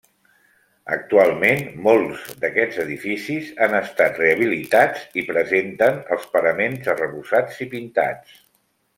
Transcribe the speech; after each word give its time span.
Actualment, 0.93 1.59
molts 1.87 2.23
d'aquests 2.45 2.79
edificis 2.83 3.51
han 3.65 3.75
estat 3.79 4.17
rehabilitats 4.21 5.03
i 5.23 5.25
presenten 5.27 5.99
els 6.17 6.25
paraments 6.37 6.89
arrebossats 6.95 7.61
i 7.67 7.69
pintats. 7.75 8.41